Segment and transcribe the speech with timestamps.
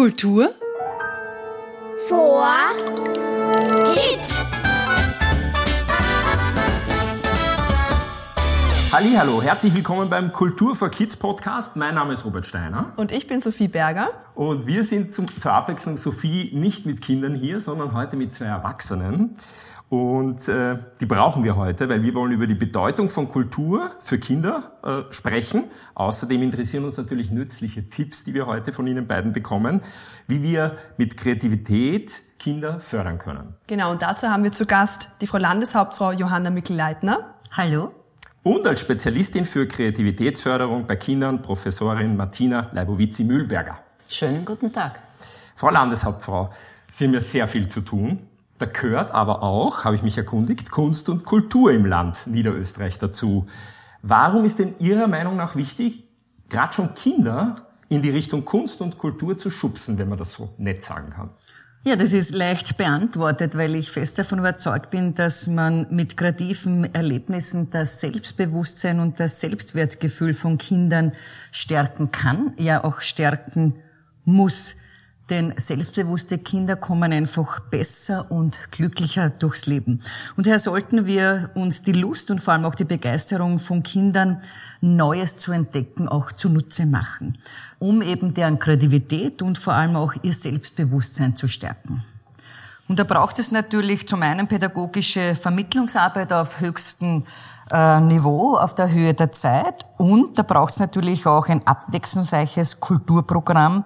[0.00, 0.54] Kultur
[2.08, 2.72] vor
[3.92, 4.39] Kids.
[9.02, 11.74] Hallo, herzlich willkommen beim Kultur for Kids Podcast.
[11.74, 12.92] Mein Name ist Robert Steiner.
[12.96, 14.10] Und ich bin Sophie Berger.
[14.34, 18.46] Und wir sind zum, zur Abwechslung, Sophie, nicht mit Kindern hier, sondern heute mit zwei
[18.46, 19.32] Erwachsenen.
[19.88, 24.18] Und äh, die brauchen wir heute, weil wir wollen über die Bedeutung von Kultur für
[24.18, 25.64] Kinder äh, sprechen.
[25.94, 29.80] Außerdem interessieren uns natürlich nützliche Tipps, die wir heute von Ihnen beiden bekommen,
[30.28, 33.56] wie wir mit Kreativität Kinder fördern können.
[33.66, 37.36] Genau, und dazu haben wir zu Gast die Frau Landeshauptfrau Johanna Mikl-Leitner.
[37.52, 37.99] Hallo.
[38.42, 43.78] Und als Spezialistin für Kreativitätsförderung bei Kindern Professorin Martina Leibowitzi-Mühlberger.
[44.08, 44.98] Schönen guten Tag.
[45.54, 46.48] Frau Landeshauptfrau,
[46.90, 48.26] Sie haben ja sehr viel zu tun.
[48.58, 53.44] Da gehört aber auch, habe ich mich erkundigt, Kunst und Kultur im Land Niederösterreich dazu.
[54.00, 56.04] Warum ist denn Ihrer Meinung nach wichtig,
[56.48, 60.54] gerade schon Kinder in die Richtung Kunst und Kultur zu schubsen, wenn man das so
[60.56, 61.28] nett sagen kann?
[61.82, 66.94] Ja, das ist leicht beantwortet, weil ich fest davon überzeugt bin, dass man mit kreativen
[66.94, 71.12] Erlebnissen das Selbstbewusstsein und das Selbstwertgefühl von Kindern
[71.50, 73.76] stärken kann, ja auch stärken
[74.26, 74.76] muss.
[75.30, 80.00] Denn selbstbewusste Kinder kommen einfach besser und glücklicher durchs Leben.
[80.36, 84.42] Und daher sollten wir uns die Lust und vor allem auch die Begeisterung von Kindern,
[84.80, 87.38] Neues zu entdecken, auch zunutze machen,
[87.78, 92.02] um eben deren Kreativität und vor allem auch ihr Selbstbewusstsein zu stärken.
[92.88, 97.24] Und da braucht es natürlich zum einen pädagogische Vermittlungsarbeit auf höchstem
[97.70, 99.86] äh, Niveau, auf der Höhe der Zeit.
[99.96, 103.84] Und da braucht es natürlich auch ein abwechslungsreiches Kulturprogramm,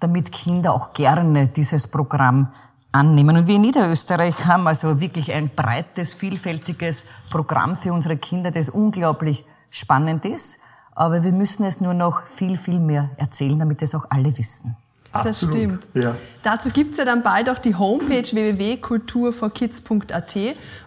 [0.00, 2.52] damit Kinder auch gerne dieses Programm
[2.92, 3.36] annehmen.
[3.36, 8.68] Und wir in Niederösterreich haben also wirklich ein breites, vielfältiges Programm für unsere Kinder, das
[8.68, 10.60] unglaublich spannend ist.
[10.92, 14.76] Aber wir müssen es nur noch viel, viel mehr erzählen, damit es auch alle wissen.
[15.22, 15.80] Das stimmt.
[15.94, 16.16] Ja.
[16.42, 20.36] Dazu gibt's ja dann bald auch die Homepage www.kulturforkids.at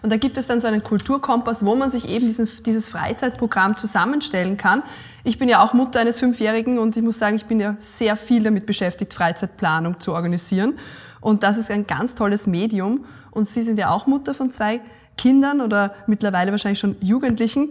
[0.02, 3.76] und da gibt es dann so einen Kulturkompass, wo man sich eben diesen, dieses Freizeitprogramm
[3.76, 4.82] zusammenstellen kann.
[5.22, 8.16] Ich bin ja auch Mutter eines Fünfjährigen und ich muss sagen, ich bin ja sehr
[8.16, 10.78] viel damit beschäftigt, Freizeitplanung zu organisieren.
[11.20, 13.04] Und das ist ein ganz tolles Medium.
[13.30, 14.80] Und Sie sind ja auch Mutter von zwei
[15.16, 17.70] Kindern oder mittlerweile wahrscheinlich schon Jugendlichen.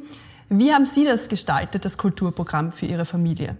[0.49, 3.57] Wie haben Sie das gestaltet, das Kulturprogramm für Ihre Familie?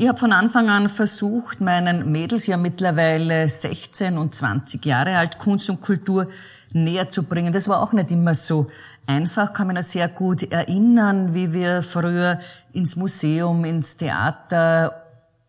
[0.00, 5.38] Ich habe von Anfang an versucht, meinen Mädels ja mittlerweile 16 und 20 Jahre alt
[5.38, 6.28] Kunst und Kultur
[6.72, 7.52] näher zu bringen.
[7.52, 8.68] Das war auch nicht immer so
[9.08, 12.38] einfach, kann mich noch sehr gut erinnern, wie wir früher
[12.72, 15.04] ins Museum, ins Theater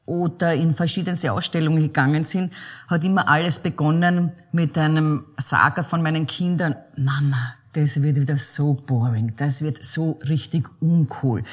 [0.07, 2.51] oder in verschiedenste Ausstellungen gegangen sind,
[2.87, 8.73] hat immer alles begonnen mit einem Sager von meinen Kindern, Mama, das wird wieder so
[8.73, 11.43] boring, das wird so richtig uncool.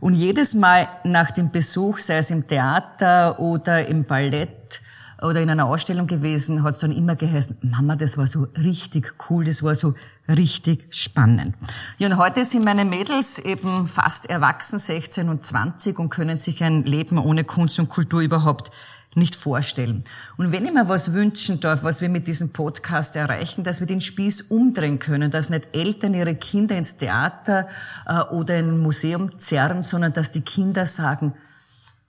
[0.00, 4.82] Und jedes Mal nach dem Besuch, sei es im Theater oder im Ballett
[5.22, 9.14] oder in einer Ausstellung gewesen, hat es dann immer geheißen, Mama, das war so richtig
[9.30, 9.94] cool, das war so
[10.28, 11.54] richtig spannend.
[11.98, 16.62] Ja, und heute sind meine Mädels eben fast erwachsen, 16 und 20 und können sich
[16.62, 18.70] ein Leben ohne Kunst und Kultur überhaupt
[19.14, 20.04] nicht vorstellen.
[20.36, 23.86] Und wenn ich mir was wünschen darf, was wir mit diesem Podcast erreichen, dass wir
[23.86, 27.68] den Spieß umdrehen können, dass nicht Eltern ihre Kinder ins Theater
[28.06, 31.34] äh, oder in ein Museum zerren, sondern dass die Kinder sagen,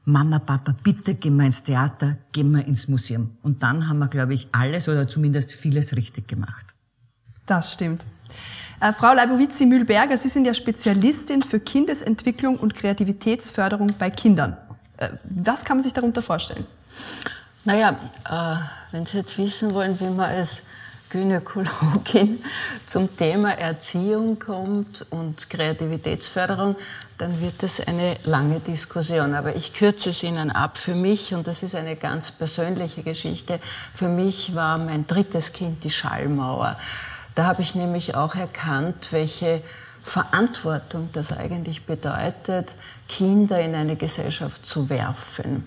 [0.05, 3.37] Mama, Papa, bitte gehen wir ins Theater, gehen wir ins Museum.
[3.41, 6.73] Und dann haben wir, glaube ich, alles oder zumindest vieles richtig gemacht.
[7.45, 8.05] Das stimmt.
[8.81, 14.57] Äh, Frau Leibowitzi-Mühlberger, Sie sind ja Spezialistin für Kindesentwicklung und Kreativitätsförderung bei Kindern.
[14.97, 16.65] Äh, was kann man sich darunter vorstellen?
[17.65, 17.97] Naja,
[18.29, 20.63] äh, wenn Sie jetzt wissen wollen, wie man als
[21.13, 22.43] Gynäkologin
[22.85, 26.75] zum Thema Erziehung kommt und Kreativitätsförderung,
[27.17, 29.35] dann wird es eine lange Diskussion.
[29.35, 30.77] Aber ich kürze es Ihnen ab.
[30.77, 33.59] Für mich, und das ist eine ganz persönliche Geschichte,
[33.93, 36.77] für mich war mein drittes Kind die Schallmauer.
[37.35, 39.61] Da habe ich nämlich auch erkannt, welche
[40.01, 42.75] Verantwortung das eigentlich bedeutet,
[43.07, 45.63] Kinder in eine Gesellschaft zu werfen.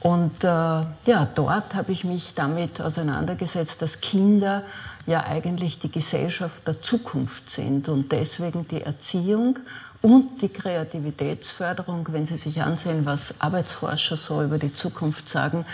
[0.00, 4.62] Und äh, ja, dort habe ich mich damit auseinandergesetzt, dass Kinder
[5.06, 9.58] ja eigentlich die Gesellschaft der Zukunft sind und deswegen die Erziehung
[10.00, 15.64] und die Kreativitätsförderung, wenn Sie sich ansehen, was Arbeitsforscher so über die Zukunft sagen,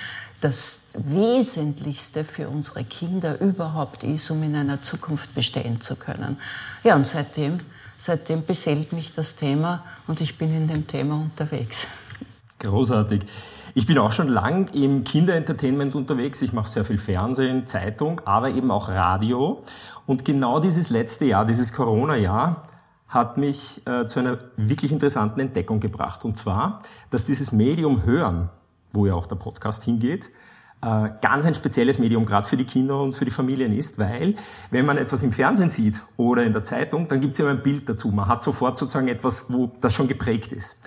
[0.41, 6.39] das Wesentlichste für unsere Kinder überhaupt ist, um in einer Zukunft bestehen zu können.
[6.83, 7.61] Ja, und seitdem,
[7.99, 11.89] seitdem beseelt mich das Thema und ich bin in dem Thema unterwegs.
[12.65, 13.25] Großartig.
[13.75, 16.41] Ich bin auch schon lang im Kinderentertainment unterwegs.
[16.43, 19.63] Ich mache sehr viel Fernsehen, Zeitung, aber eben auch Radio.
[20.07, 22.63] Und genau dieses letzte Jahr, dieses Corona-Jahr,
[23.07, 26.25] hat mich äh, zu einer wirklich interessanten Entdeckung gebracht.
[26.25, 26.81] Und zwar,
[27.11, 28.49] dass dieses Medium Hören,
[28.93, 30.33] wo ja auch der Podcast hingeht,
[30.81, 34.35] äh, ganz ein spezielles Medium gerade für die Kinder und für die Familien ist, weil
[34.71, 37.63] wenn man etwas im Fernsehen sieht oder in der Zeitung, dann gibt es ja ein
[37.63, 38.09] Bild dazu.
[38.09, 40.81] Man hat sofort sozusagen etwas, wo das schon geprägt ist.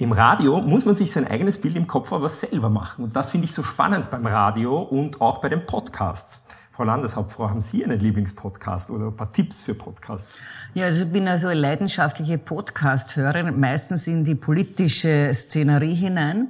[0.00, 3.04] Im Radio muss man sich sein eigenes Bild im Kopf aber selber machen.
[3.04, 6.46] Und das finde ich so spannend beim Radio und auch bei den Podcasts.
[6.70, 10.38] Frau Landeshauptfrau, haben Sie einen Lieblingspodcast oder ein paar Tipps für Podcasts?
[10.72, 16.48] Ja, also ich bin also eine leidenschaftliche Podcast-Hörerin, meistens in die politische Szenerie hinein,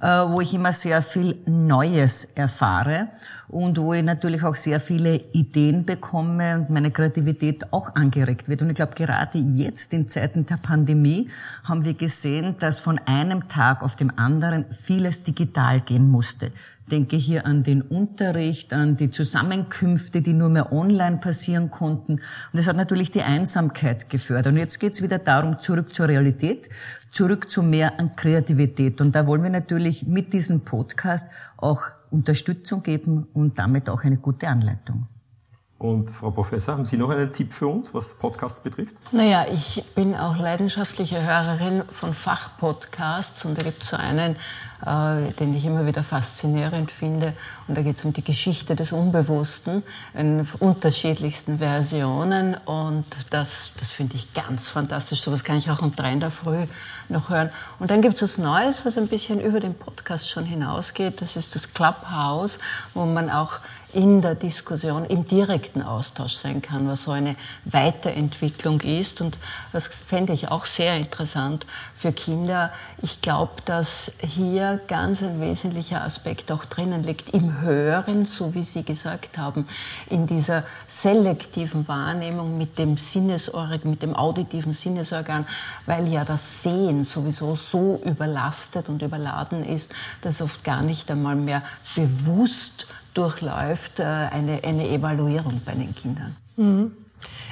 [0.00, 3.08] äh, wo ich immer sehr viel Neues erfahre
[3.52, 8.62] und wo ich natürlich auch sehr viele Ideen bekomme und meine Kreativität auch angeregt wird.
[8.62, 11.28] Und ich glaube, gerade jetzt in Zeiten der Pandemie
[11.62, 16.50] haben wir gesehen, dass von einem Tag auf dem anderen vieles digital gehen musste
[16.90, 22.14] denke hier an den Unterricht, an die Zusammenkünfte, die nur mehr online passieren konnten.
[22.14, 22.22] Und
[22.52, 24.48] das hat natürlich die Einsamkeit gefördert.
[24.48, 26.68] Und jetzt geht es wieder darum, zurück zur Realität,
[27.10, 29.00] zurück zu mehr an Kreativität.
[29.00, 31.80] Und da wollen wir natürlich mit diesem Podcast auch
[32.12, 35.08] Unterstützung geben und damit auch eine gute Anleitung.
[35.82, 38.98] Und Frau Professor, haben Sie noch einen Tipp für uns, was Podcasts betrifft?
[39.10, 44.36] Naja, ich bin auch leidenschaftliche Hörerin von Fachpodcasts und da gibt es so einen,
[44.86, 47.34] äh, den ich immer wieder faszinierend finde.
[47.66, 49.82] Und da geht es um die Geschichte des Unbewussten
[50.14, 52.54] in unterschiedlichsten Versionen.
[52.64, 55.22] Und das, das finde ich ganz fantastisch.
[55.22, 56.66] Sowas kann ich auch um drei in der Früh
[57.08, 57.50] noch hören.
[57.80, 61.20] Und dann gibt es was Neues, was ein bisschen über den Podcast schon hinausgeht.
[61.20, 62.60] Das ist das Clubhouse,
[62.94, 63.58] wo man auch
[63.92, 69.20] in der Diskussion im direkten Austausch sein kann, was so eine Weiterentwicklung ist.
[69.20, 69.38] Und
[69.72, 72.72] das fände ich auch sehr interessant für Kinder.
[73.02, 78.62] Ich glaube, dass hier ganz ein wesentlicher Aspekt auch drinnen liegt im Hören, so wie
[78.62, 79.68] Sie gesagt haben,
[80.08, 85.46] in dieser selektiven Wahrnehmung mit dem Sinnesorgan, mit dem auditiven Sinnesorgan,
[85.86, 91.36] weil ja das Sehen sowieso so überlastet und überladen ist, dass oft gar nicht einmal
[91.36, 91.62] mehr
[91.94, 96.36] bewusst durchläuft äh, eine, eine Evaluierung bei den Kindern.
[96.56, 96.92] Mhm.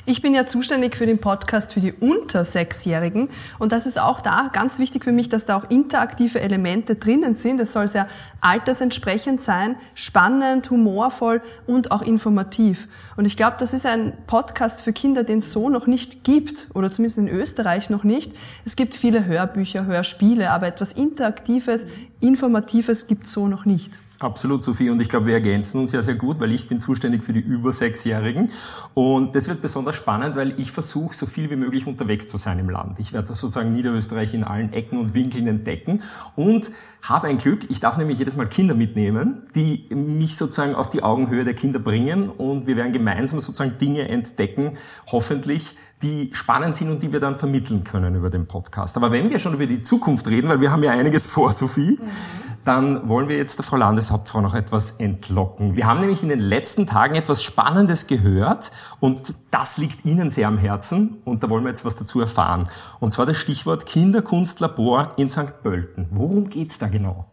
[0.06, 3.28] Ich bin ja zuständig für den Podcast für die unter Sechsjährigen
[3.58, 7.34] und das ist auch da ganz wichtig für mich, dass da auch interaktive Elemente drinnen
[7.34, 7.60] sind.
[7.60, 8.08] Es soll sehr
[8.40, 12.88] altersentsprechend sein, spannend, humorvoll und auch informativ.
[13.16, 16.68] Und ich glaube, das ist ein Podcast für Kinder, den es so noch nicht gibt
[16.74, 18.32] oder zumindest in Österreich noch nicht.
[18.64, 21.86] Es gibt viele Hörbücher, Hörspiele, aber etwas Interaktives,
[22.20, 23.92] Informatives gibt es so noch nicht.
[24.20, 24.90] Absolut, Sophie.
[24.90, 27.40] Und ich glaube, wir ergänzen uns ja sehr gut, weil ich bin zuständig für die
[27.40, 28.50] über Sechsjährigen.
[28.92, 32.58] Und das wird besonders spannend, weil ich versuche, so viel wie möglich unterwegs zu sein
[32.58, 32.98] im Land.
[32.98, 36.02] Ich werde das sozusagen Niederösterreich in allen Ecken und Winkeln entdecken
[36.36, 36.70] und
[37.02, 37.70] habe ein Glück.
[37.70, 41.78] Ich darf nämlich jedes Mal Kinder mitnehmen, die mich sozusagen auf die Augenhöhe der Kinder
[41.78, 44.76] bringen und wir werden gemeinsam sozusagen Dinge entdecken,
[45.10, 48.98] hoffentlich, die spannend sind und die wir dann vermitteln können über den Podcast.
[48.98, 51.98] Aber wenn wir schon über die Zukunft reden, weil wir haben ja einiges vor, Sophie,
[52.00, 55.76] mhm dann wollen wir jetzt der Frau Landeshauptfrau noch etwas entlocken.
[55.76, 58.70] Wir haben nämlich in den letzten Tagen etwas Spannendes gehört
[59.00, 62.68] und das liegt Ihnen sehr am Herzen und da wollen wir jetzt was dazu erfahren.
[62.98, 65.62] Und zwar das Stichwort Kinderkunstlabor in St.
[65.62, 66.08] Pölten.
[66.10, 67.26] Worum geht's da genau?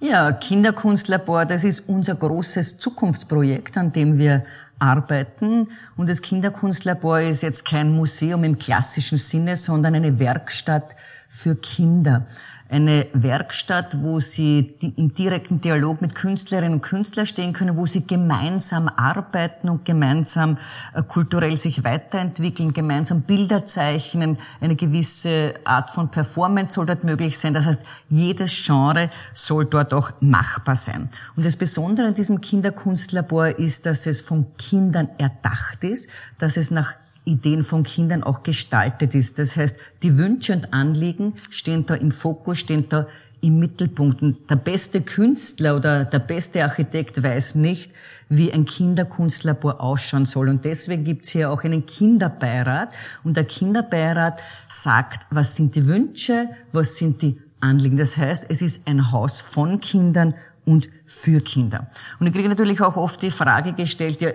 [0.00, 4.42] Ja, Kinderkunstlabor, das ist unser großes Zukunftsprojekt, an dem wir
[4.80, 5.68] arbeiten.
[5.96, 10.96] Und das Kinderkunstlabor ist jetzt kein Museum im klassischen Sinne, sondern eine Werkstatt
[11.28, 12.26] für Kinder
[12.72, 18.06] eine Werkstatt, wo sie im direkten Dialog mit Künstlerinnen und Künstlern stehen können, wo sie
[18.06, 20.56] gemeinsam arbeiten und gemeinsam
[20.94, 24.38] äh, kulturell sich weiterentwickeln, gemeinsam Bilder zeichnen.
[24.62, 27.52] Eine gewisse Art von Performance soll dort möglich sein.
[27.52, 31.10] Das heißt, jedes Genre soll dort auch machbar sein.
[31.36, 36.70] Und das Besondere an diesem Kinderkunstlabor ist, dass es von Kindern erdacht ist, dass es
[36.70, 39.38] nach Ideen von Kindern auch gestaltet ist.
[39.38, 43.06] Das heißt, die Wünsche und Anliegen stehen da im Fokus, stehen da
[43.42, 44.22] im Mittelpunkt.
[44.22, 47.92] Und der beste Künstler oder der beste Architekt weiß nicht,
[48.28, 50.48] wie ein Kinderkunstlabor ausschauen soll.
[50.48, 52.94] Und deswegen gibt's hier auch einen Kinderbeirat.
[53.24, 57.96] Und der Kinderbeirat sagt, was sind die Wünsche, was sind die Anliegen.
[57.96, 61.88] Das heißt, es ist ein Haus von Kindern und für Kinder.
[62.20, 64.30] Und ich kriege natürlich auch oft die Frage gestellt, ja,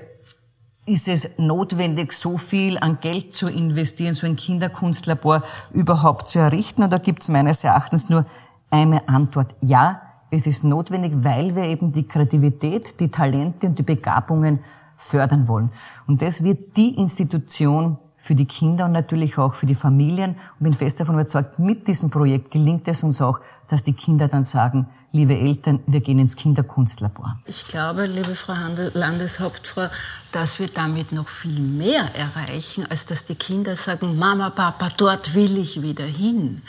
[0.88, 6.82] ist es notwendig, so viel an Geld zu investieren, so ein Kinderkunstlabor überhaupt zu errichten?
[6.82, 8.26] Und da gibt es meines Erachtens nur
[8.72, 9.54] eine Antwort.
[9.62, 10.02] Ja,
[10.32, 14.60] es ist notwendig, weil wir eben die Kreativität, die Talente und die Begabungen
[14.98, 15.70] fördern wollen.
[16.08, 20.32] Und das wird die Institution für die Kinder und natürlich auch für die Familien.
[20.32, 24.28] Und bin fest davon überzeugt, mit diesem Projekt gelingt es uns auch, dass die Kinder
[24.28, 27.40] dann sagen, liebe Eltern, wir gehen ins Kinderkunstlabor.
[27.46, 28.56] Ich glaube, liebe Frau
[28.94, 29.88] Landeshauptfrau,
[30.32, 35.36] dass wir damit noch viel mehr erreichen, als dass die Kinder sagen, Mama, Papa, dort
[35.36, 36.64] will ich wieder hin.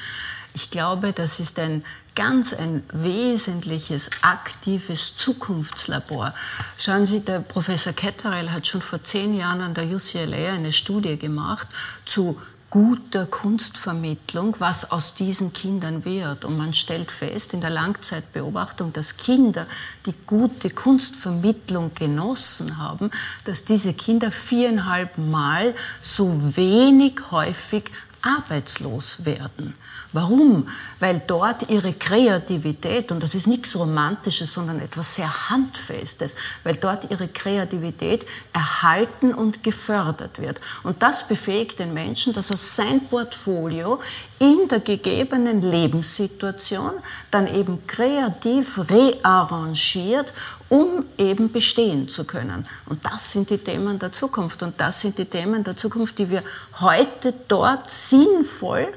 [0.55, 1.83] Ich glaube, das ist ein
[2.19, 6.35] ganz ein wesentliches, aktives Zukunftslabor.
[6.77, 11.17] Schauen Sie, der Professor Ketterell hat schon vor zehn Jahren an der UCLA eine Studie
[11.17, 11.69] gemacht
[12.05, 12.37] zu
[12.71, 16.45] guter Kunstvermittlung, was aus diesen Kindern wird.
[16.45, 19.69] Und man stellt fest in der Langzeitbeobachtung, dass Kinder,
[20.05, 23.13] die gute Kunstvermittlung genossen haben,
[23.45, 27.85] dass diese Kinder viereinhalb Mal so wenig häufig
[28.23, 29.75] arbeitslos werden.
[30.13, 30.69] Warum?
[31.01, 36.35] Weil dort ihre Kreativität, und das ist nichts Romantisches, sondern etwas sehr Handfestes,
[36.65, 40.61] weil dort ihre Kreativität erhalten und gefördert wird.
[40.83, 44.01] Und das befähigt den Menschen, dass er sein Portfolio
[44.39, 46.93] in der gegebenen Lebenssituation
[47.31, 50.33] dann eben kreativ rearrangiert,
[50.69, 52.67] um eben bestehen zu können.
[52.87, 54.63] Und das sind die Themen der Zukunft.
[54.63, 56.43] Und das sind die Themen der Zukunft, die wir
[56.81, 58.89] heute dort sinnvoll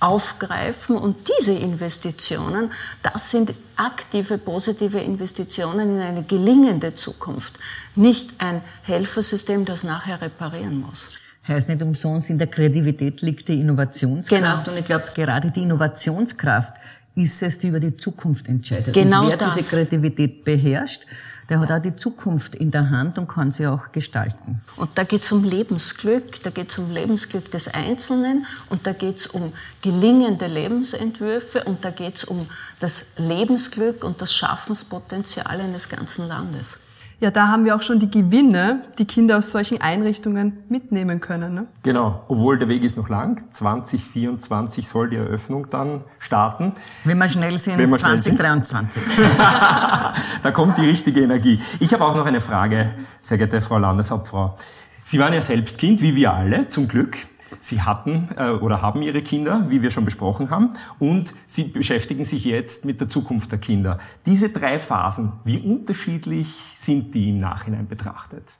[0.00, 2.72] aufgreifen und diese Investitionen,
[3.04, 7.54] das sind aktive, positive Investitionen in eine gelingende Zukunft,
[7.94, 11.21] nicht ein Helfersystem, das nachher reparieren muss.
[11.46, 14.64] Heißt nicht umsonst, in der Kreativität liegt die Innovationskraft.
[14.64, 14.70] Genau.
[14.70, 16.76] Und ich glaube, gerade die Innovationskraft
[17.14, 18.94] ist es, die über die Zukunft entscheidet.
[18.94, 19.54] Genau und wer das.
[19.56, 21.04] diese Kreativität beherrscht,
[21.50, 24.60] der hat auch die Zukunft in der Hand und kann sie auch gestalten.
[24.76, 28.92] Und da geht es um Lebensglück, da geht es um Lebensglück des Einzelnen und da
[28.92, 32.48] geht es um gelingende Lebensentwürfe und da geht es um
[32.80, 36.78] das Lebensglück und das Schaffenspotenzial eines ganzen Landes.
[37.22, 41.54] Ja, da haben wir auch schon die Gewinne, die Kinder aus solchen Einrichtungen mitnehmen können.
[41.54, 41.66] Ne?
[41.84, 43.40] Genau, obwohl der Weg ist noch lang.
[43.48, 46.72] 2024 soll die Eröffnung dann starten.
[47.04, 49.00] Wenn wir schnell sind, wir 2023.
[49.04, 49.30] Sind.
[49.38, 51.60] da kommt die richtige Energie.
[51.78, 54.56] Ich habe auch noch eine Frage, sehr geehrte Frau Landeshauptfrau.
[55.04, 57.16] Sie waren ja selbst Kind, wie wir alle, zum Glück.
[57.60, 62.24] Sie hatten äh, oder haben Ihre Kinder, wie wir schon besprochen haben, und Sie beschäftigen
[62.24, 63.98] sich jetzt mit der Zukunft der Kinder.
[64.26, 68.58] Diese drei Phasen, wie unterschiedlich sind die im Nachhinein betrachtet?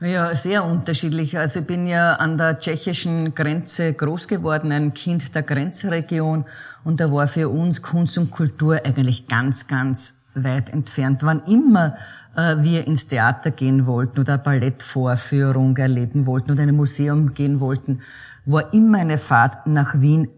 [0.00, 1.38] Ja, sehr unterschiedlich.
[1.38, 6.44] Also ich bin ja an der tschechischen Grenze groß geworden, ein Kind der Grenzregion
[6.82, 11.22] und da war für uns Kunst und Kultur eigentlich ganz, ganz weit entfernt.
[11.22, 11.96] Wann immer
[12.36, 17.60] wir ins Theater gehen wollten oder eine Ballettvorführung erleben wollten oder in ein Museum gehen
[17.60, 18.00] wollten,
[18.46, 20.28] war immer eine Fahrt nach Wien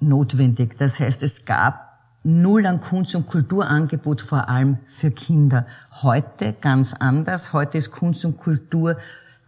[0.00, 0.76] notwendig.
[0.76, 1.84] Das heißt, es gab
[2.24, 5.66] null an Kunst- und Kulturangebot, vor allem für Kinder.
[6.02, 7.52] Heute ganz anders.
[7.52, 8.96] Heute ist Kunst und Kultur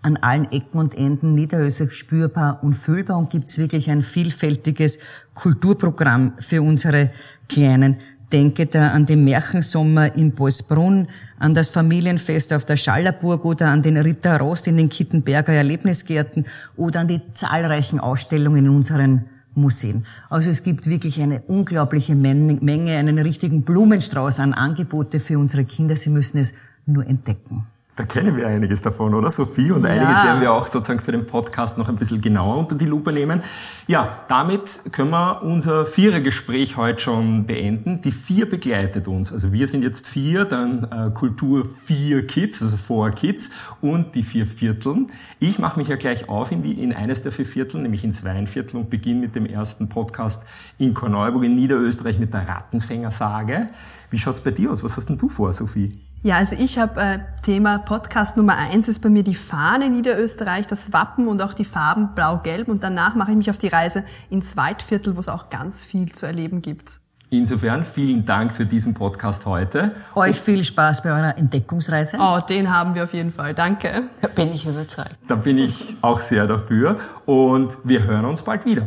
[0.03, 5.01] an allen Ecken und Enden Niederösterreich spürbar und fühlbar und gibt es wirklich ein vielfältiges
[5.35, 7.11] Kulturprogramm für unsere
[7.49, 7.97] Kleinen
[8.33, 13.83] denke da an den Märchensommer in Boisbrunn, an das Familienfest auf der Schallerburg oder an
[13.83, 16.45] den Ritter Rost in den Kittenberger Erlebnisgärten
[16.77, 20.05] oder an die zahlreichen Ausstellungen in unseren Museen.
[20.29, 25.97] Also es gibt wirklich eine unglaubliche Menge, einen richtigen Blumenstrauß an Angebote für unsere Kinder.
[25.97, 26.53] Sie müssen es
[26.85, 27.67] nur entdecken.
[27.97, 29.71] Da kennen wir einiges davon, oder Sophie?
[29.71, 30.25] Und einiges ja.
[30.27, 33.41] werden wir auch sozusagen für den Podcast noch ein bisschen genauer unter die Lupe nehmen.
[33.87, 38.03] Ja, damit können wir unser Vierergespräch heute schon beenden.
[38.03, 39.33] Die vier begleitet uns.
[39.33, 44.25] Also wir sind jetzt vier, dann äh, Kultur vier Kids, also Four Kids und die
[44.25, 45.11] vier Vierteln.
[45.39, 48.25] Ich mache mich ja gleich auf in, die, in eines der vier Viertel, nämlich ins
[48.25, 50.45] Weinviertel und beginne mit dem ersten Podcast
[50.77, 53.69] in Korneuburg in Niederösterreich mit der Rattenfängersage.
[54.11, 54.85] Wie schaut's bei dir aus?
[54.85, 55.93] Was hast denn du vor, Sophie?
[56.23, 60.67] Ja, also ich habe äh, Thema Podcast Nummer eins ist bei mir die Fahne Niederösterreich,
[60.67, 62.69] das Wappen und auch die Farben Blau-Gelb.
[62.69, 66.13] Und danach mache ich mich auf die Reise ins Waldviertel, wo es auch ganz viel
[66.13, 67.01] zu erleben gibt.
[67.31, 69.95] Insofern vielen Dank für diesen Podcast heute.
[70.15, 72.19] Euch viel Spaß bei eurer Entdeckungsreise.
[72.21, 73.53] Oh, den haben wir auf jeden Fall.
[73.53, 74.05] Danke.
[74.23, 75.17] Da bin ich überzeugt.
[75.27, 76.97] Da bin ich auch sehr dafür.
[77.25, 78.87] Und wir hören uns bald wieder.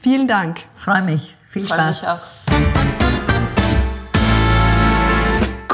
[0.00, 0.60] Vielen Dank.
[0.74, 1.36] Freue mich.
[1.42, 2.02] Viel Freu Spaß.
[2.02, 2.87] Mich auch.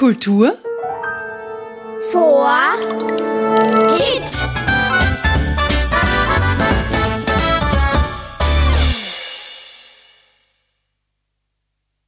[0.04, 0.58] Kultur
[2.12, 2.76] vor
[3.96, 4.43] Kids.